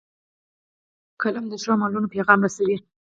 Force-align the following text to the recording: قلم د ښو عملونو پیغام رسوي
قلم 1.21 1.45
د 1.49 1.53
ښو 1.61 1.69
عملونو 1.75 2.07
پیغام 2.15 2.39
رسوي 2.45 2.77